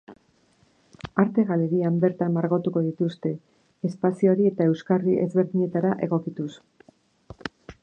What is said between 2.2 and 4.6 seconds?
margotuko dituzte, espazioari